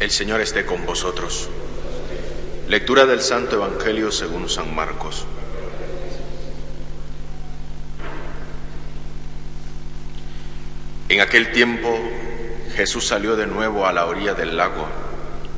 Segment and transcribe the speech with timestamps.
[0.00, 1.48] El Señor esté con vosotros.
[2.68, 5.26] Lectura del Santo Evangelio según San Marcos.
[11.08, 11.98] En aquel tiempo
[12.76, 14.86] Jesús salió de nuevo a la orilla del lago.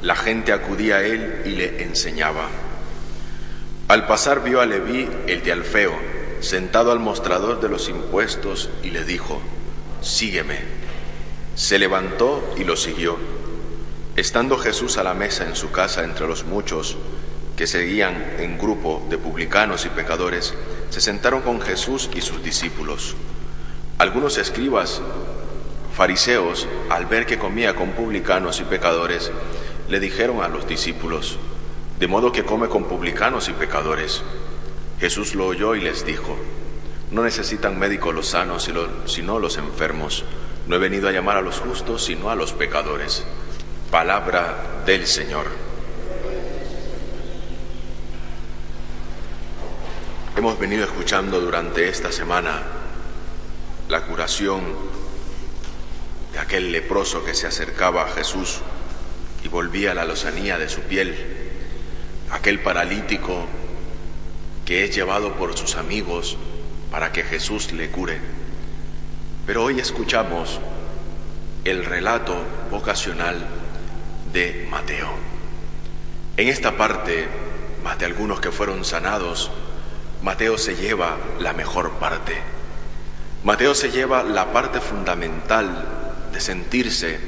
[0.00, 2.48] La gente acudía a él y le enseñaba.
[3.88, 5.92] Al pasar vio a Leví, el de Alfeo,
[6.40, 9.42] sentado al mostrador de los impuestos y le dijo,
[10.00, 10.60] Sígueme.
[11.56, 13.18] Se levantó y lo siguió.
[14.20, 16.98] Estando Jesús a la mesa en su casa entre los muchos
[17.56, 20.52] que seguían en grupo de publicanos y pecadores,
[20.90, 23.16] se sentaron con Jesús y sus discípulos.
[23.96, 25.00] Algunos escribas
[25.96, 29.32] fariseos, al ver que comía con publicanos y pecadores,
[29.88, 31.38] le dijeron a los discípulos,
[31.98, 34.22] de modo que come con publicanos y pecadores.
[35.00, 36.36] Jesús lo oyó y les dijo,
[37.10, 38.70] no necesitan médicos los sanos,
[39.06, 40.26] sino los enfermos.
[40.66, 43.24] No he venido a llamar a los justos, sino a los pecadores.
[43.90, 45.46] Palabra del Señor.
[50.36, 52.62] Hemos venido escuchando durante esta semana
[53.88, 54.60] la curación
[56.32, 58.60] de aquel leproso que se acercaba a Jesús
[59.42, 61.16] y volvía la lozanía de su piel,
[62.30, 63.46] aquel paralítico
[64.64, 66.38] que es llevado por sus amigos
[66.92, 68.20] para que Jesús le cure.
[69.48, 70.60] Pero hoy escuchamos
[71.64, 72.36] el relato
[72.70, 73.59] vocacional
[74.32, 75.08] de Mateo.
[76.36, 77.28] En esta parte,
[77.82, 79.50] más de algunos que fueron sanados,
[80.22, 82.36] Mateo se lleva la mejor parte.
[83.42, 85.86] Mateo se lleva la parte fundamental
[86.32, 87.18] de sentirse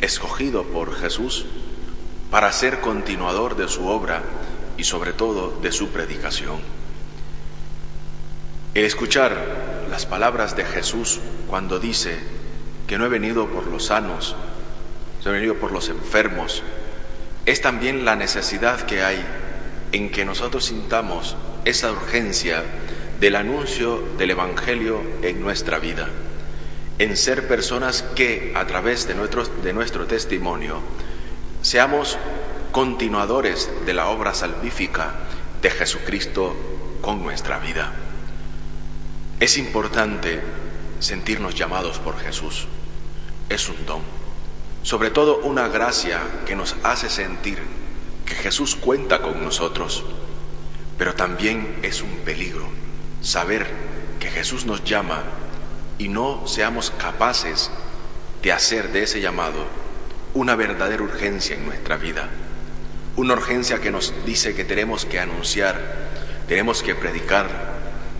[0.00, 1.46] escogido por Jesús
[2.30, 4.22] para ser continuador de su obra
[4.76, 6.60] y sobre todo de su predicación.
[8.74, 12.18] El escuchar las palabras de Jesús cuando dice
[12.86, 14.34] que no he venido por los sanos,
[15.60, 16.62] por los enfermos,
[17.46, 19.24] es también la necesidad que hay
[19.92, 22.64] en que nosotros sintamos esa urgencia
[23.20, 26.08] del anuncio del Evangelio en nuestra vida,
[26.98, 30.80] en ser personas que a través de nuestro, de nuestro testimonio
[31.62, 32.18] seamos
[32.72, 35.14] continuadores de la obra salvífica
[35.60, 36.54] de Jesucristo
[37.00, 37.92] con nuestra vida.
[39.38, 40.40] Es importante
[40.98, 42.66] sentirnos llamados por Jesús.
[43.48, 44.21] Es un don.
[44.82, 47.58] Sobre todo una gracia que nos hace sentir
[48.26, 50.04] que Jesús cuenta con nosotros.
[50.98, 52.68] Pero también es un peligro
[53.20, 53.66] saber
[54.18, 55.22] que Jesús nos llama
[55.98, 57.70] y no seamos capaces
[58.42, 59.66] de hacer de ese llamado
[60.34, 62.28] una verdadera urgencia en nuestra vida.
[63.16, 65.78] Una urgencia que nos dice que tenemos que anunciar,
[66.48, 67.48] tenemos que predicar,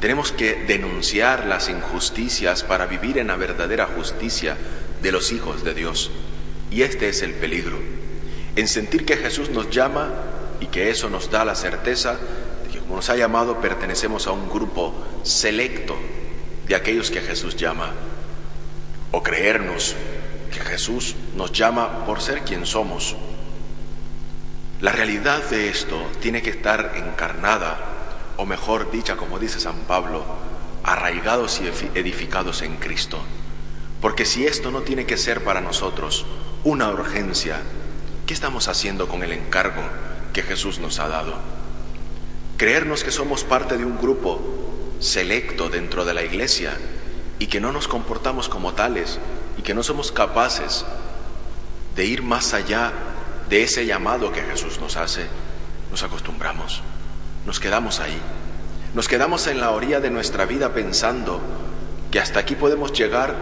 [0.01, 4.57] tenemos que denunciar las injusticias para vivir en la verdadera justicia
[5.03, 6.11] de los hijos de Dios.
[6.73, 7.79] Y este es el peligro,
[8.57, 10.11] en sentir que Jesús nos llama
[10.59, 12.17] y que eso nos da la certeza
[12.65, 15.95] de que como nos ha llamado pertenecemos a un grupo selecto
[16.67, 17.93] de aquellos que Jesús llama.
[19.11, 19.95] O creernos
[20.51, 23.17] que Jesús nos llama por ser quien somos.
[24.81, 30.25] La realidad de esto tiene que estar encarnada o mejor dicha, como dice San Pablo,
[30.85, 33.19] arraigados y edificados en Cristo.
[34.01, 36.25] Porque si esto no tiene que ser para nosotros
[36.65, 37.61] una urgencia,
[38.27, 39.83] ¿qué estamos haciendo con el encargo
[40.33, 41.35] que Jesús nos ha dado?
[42.57, 44.41] Creernos que somos parte de un grupo
[45.01, 46.77] selecto dentro de la iglesia
[47.39, 49.19] y que no nos comportamos como tales
[49.59, 50.85] y que no somos capaces
[51.97, 52.93] de ir más allá
[53.49, 55.27] de ese llamado que Jesús nos hace,
[55.91, 56.83] nos acostumbramos
[57.47, 58.19] nos quedamos ahí.
[58.95, 61.41] Nos quedamos en la orilla de nuestra vida pensando
[62.11, 63.35] que hasta aquí podemos llegar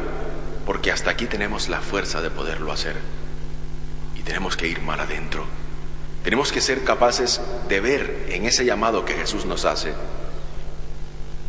[0.67, 2.97] porque hasta aquí tenemos la fuerza de poderlo hacer.
[4.17, 5.45] Y tenemos que ir mal adentro.
[6.23, 9.95] Tenemos que ser capaces de ver en ese llamado que Jesús nos hace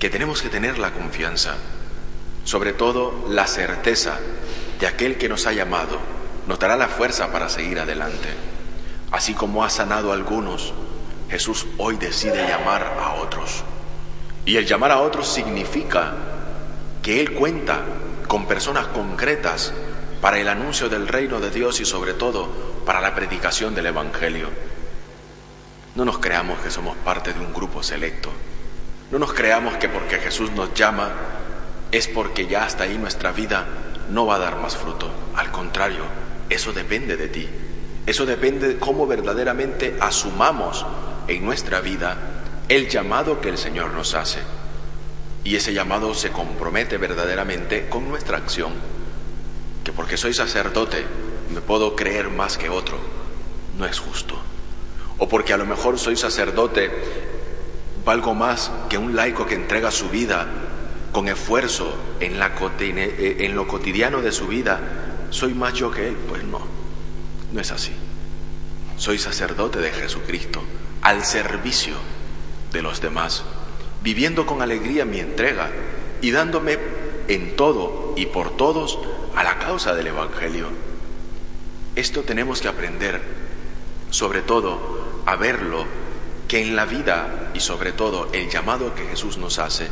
[0.02, 1.58] que tenemos que tener la confianza,
[2.44, 4.18] sobre todo la certeza
[4.80, 6.00] de aquel que nos ha llamado,
[6.48, 8.30] nos dará la fuerza para seguir adelante.
[9.12, 10.74] Así como ha sanado a algunos,
[11.30, 13.64] Jesús hoy decide llamar a otros.
[14.44, 16.16] Y el llamar a otros significa
[17.04, 17.84] que Él cuenta
[18.32, 19.74] con personas concretas
[20.22, 22.48] para el anuncio del reino de Dios y sobre todo
[22.86, 24.48] para la predicación del Evangelio.
[25.96, 28.30] No nos creamos que somos parte de un grupo selecto.
[29.12, 31.12] No nos creamos que porque Jesús nos llama
[31.92, 33.66] es porque ya hasta ahí nuestra vida
[34.10, 35.12] no va a dar más fruto.
[35.36, 36.06] Al contrario,
[36.50, 37.50] eso depende de ti.
[38.06, 40.86] Eso depende de cómo verdaderamente asumamos
[41.28, 42.16] en nuestra vida
[42.70, 44.40] el llamado que el Señor nos hace.
[45.44, 48.74] Y ese llamado se compromete verdaderamente con nuestra acción.
[49.84, 51.06] Que porque soy sacerdote
[51.52, 52.98] me puedo creer más que otro.
[53.78, 54.36] no es justo.
[55.18, 56.92] O porque a lo mejor soy sacerdote,
[58.06, 60.48] valgo más que un laico que entrega su vida
[61.12, 64.80] con esfuerzo en, eh, lo cotidiano de su vida,
[65.30, 66.16] soy más yo que él.
[66.28, 66.62] Pues no,
[67.52, 67.92] no es así.
[68.98, 70.62] Soy sacerdote de Jesucristo,
[71.02, 71.96] al servicio
[72.72, 73.44] de los demás,
[74.02, 75.70] viviendo con alegría mi entrega
[76.22, 76.78] y dándome
[77.28, 79.00] en todo y por todos
[79.36, 80.68] a la causa del Evangelio.
[81.96, 83.22] Esto tenemos que aprender,
[84.10, 85.86] sobre todo, a verlo,
[86.48, 89.88] que en la vida y sobre todo el llamado que Jesús nos hace,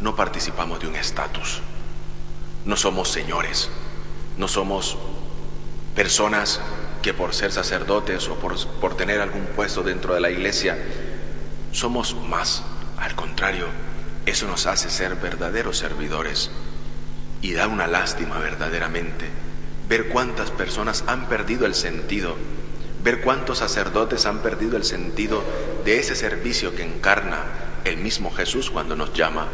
[0.00, 1.60] no participamos de un estatus,
[2.64, 3.70] no somos señores,
[4.36, 4.96] no somos
[5.94, 6.60] personas
[7.00, 10.76] que por ser sacerdotes o por, por tener algún puesto dentro de la iglesia,
[11.70, 12.64] somos más.
[12.98, 13.66] Al contrario,
[14.26, 16.50] eso nos hace ser verdaderos servidores.
[17.42, 19.28] Y da una lástima verdaderamente
[19.88, 22.36] ver cuántas personas han perdido el sentido,
[23.02, 25.44] ver cuántos sacerdotes han perdido el sentido
[25.84, 27.42] de ese servicio que encarna
[27.84, 29.46] el mismo Jesús cuando nos llama,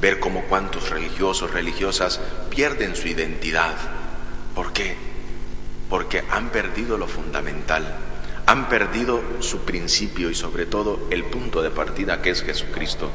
[0.00, 3.74] ver cómo cuántos religiosos, religiosas pierden su identidad.
[4.54, 4.96] ¿Por qué?
[5.90, 7.98] Porque han perdido lo fundamental,
[8.50, 13.08] han perdido su principio y sobre todo el punto de partida que es Jesucristo.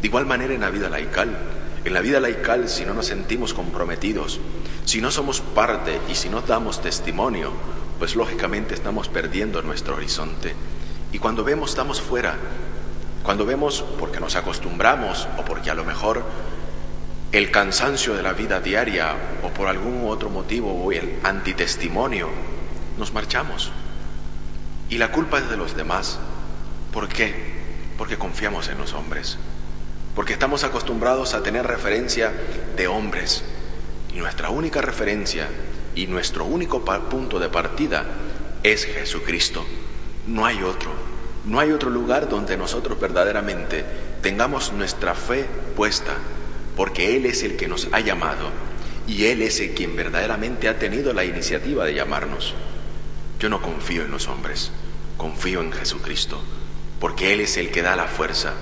[0.00, 1.36] De igual manera en la vida laical,
[1.84, 4.40] en la vida laical, si no nos sentimos comprometidos,
[4.86, 7.52] si no somos parte y si no damos testimonio,
[7.98, 10.54] pues lógicamente estamos perdiendo nuestro horizonte.
[11.12, 12.36] Y cuando vemos estamos fuera,
[13.24, 16.24] cuando vemos porque nos acostumbramos o porque a lo mejor
[17.30, 22.30] el cansancio de la vida diaria o por algún otro motivo o el antitestimonio,
[22.96, 23.70] nos marchamos.
[24.92, 26.18] Y la culpa es de los demás.
[26.92, 27.34] ¿Por qué?
[27.96, 29.38] Porque confiamos en los hombres
[30.14, 32.32] porque estamos acostumbrados a tener referencia
[32.76, 33.42] de hombres.
[34.14, 35.48] Y nuestra única referencia
[35.94, 38.04] y nuestro único punto de partida
[38.62, 39.64] es Jesucristo.
[40.26, 40.90] No hay otro.
[41.44, 43.84] No hay otro lugar donde nosotros verdaderamente
[44.20, 46.12] tengamos nuestra fe puesta,
[46.76, 48.50] porque Él es el que nos ha llamado
[49.08, 52.54] y Él es el quien verdaderamente ha tenido la iniciativa de llamarnos.
[53.40, 54.70] Yo no confío en los hombres,
[55.22, 56.42] confío en Jesucristo,
[56.98, 58.54] porque Él es el que da la fuerza,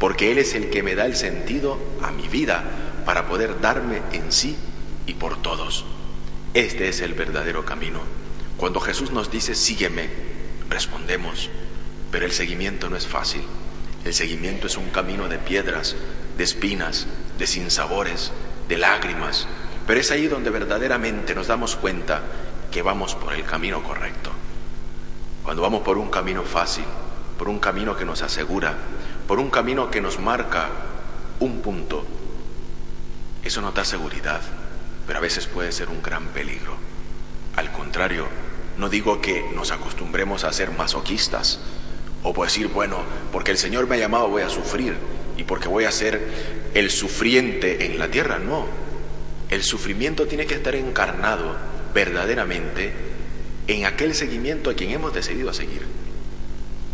[0.00, 2.64] porque Él es el que me da el sentido a mi vida
[3.06, 4.56] para poder darme en sí
[5.06, 5.84] y por todos.
[6.54, 8.00] Este es el verdadero camino.
[8.56, 10.10] Cuando Jesús nos dice, sígueme,
[10.68, 11.50] respondemos,
[12.10, 13.42] pero el seguimiento no es fácil.
[14.04, 15.94] El seguimiento es un camino de piedras,
[16.36, 17.06] de espinas,
[17.38, 18.32] de sinsabores,
[18.68, 19.46] de lágrimas,
[19.86, 22.22] pero es ahí donde verdaderamente nos damos cuenta
[22.72, 24.32] que vamos por el camino correcto.
[25.48, 26.84] Cuando vamos por un camino fácil,
[27.38, 28.74] por un camino que nos asegura,
[29.26, 30.68] por un camino que nos marca
[31.40, 32.04] un punto,
[33.42, 34.42] eso no da seguridad,
[35.06, 36.76] pero a veces puede ser un gran peligro.
[37.56, 38.26] Al contrario,
[38.76, 41.60] no digo que nos acostumbremos a ser masoquistas
[42.22, 42.98] o por decir, bueno,
[43.32, 44.98] porque el Señor me ha llamado voy a sufrir
[45.38, 48.38] y porque voy a ser el sufriente en la tierra.
[48.38, 48.66] No,
[49.48, 51.56] el sufrimiento tiene que estar encarnado
[51.94, 53.07] verdaderamente
[53.68, 55.86] en aquel seguimiento a quien hemos decidido seguir,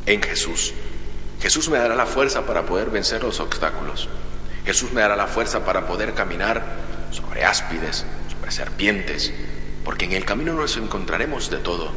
[0.06, 0.74] en Jesús.
[1.40, 4.08] Jesús me dará la fuerza para poder vencer los obstáculos.
[4.66, 6.64] Jesús me dará la fuerza para poder caminar
[7.12, 9.32] sobre áspides, sobre serpientes,
[9.84, 11.92] porque en el camino nos encontraremos de todo,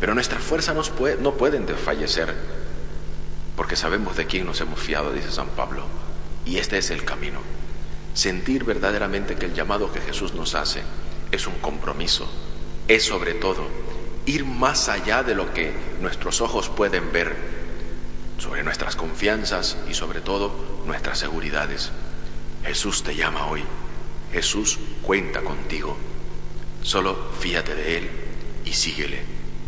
[0.00, 0.74] pero nuestras fuerzas
[1.20, 2.34] no pueden desfallecer,
[3.56, 5.84] porque sabemos de quién nos hemos fiado, dice San Pablo,
[6.46, 7.40] y este es el camino.
[8.14, 10.82] Sentir verdaderamente que el llamado que Jesús nos hace
[11.30, 12.26] es un compromiso,
[12.88, 13.68] es sobre todo
[14.26, 17.36] ir más allá de lo que nuestros ojos pueden ver
[18.38, 21.90] sobre nuestras confianzas y sobre todo nuestras seguridades.
[22.64, 23.62] Jesús te llama hoy.
[24.32, 25.96] Jesús cuenta contigo.
[26.82, 28.10] Solo fíate de Él
[28.64, 29.22] y síguele,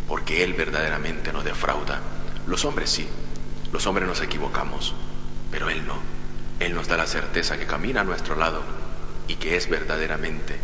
[0.09, 2.01] porque Él verdaderamente no defrauda.
[2.47, 3.07] Los hombres sí,
[3.73, 4.95] los hombres nos equivocamos,
[5.51, 5.97] pero Él no.
[6.59, 8.63] Él nos da la certeza que camina a nuestro lado
[9.29, 10.57] y que es verdaderamente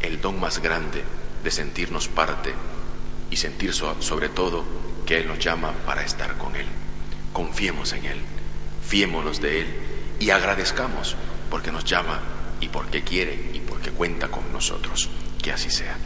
[0.00, 1.02] el don más grande
[1.42, 2.54] de sentirnos parte
[3.32, 4.62] y sentir sobre todo
[5.06, 6.66] que Él nos llama para estar con Él.
[7.32, 8.20] Confiemos en Él,
[8.86, 9.66] fiémonos de Él
[10.20, 11.16] y agradezcamos
[11.50, 12.20] porque nos llama
[12.60, 15.08] y porque quiere y porque cuenta con nosotros.
[15.42, 15.96] Que así sea.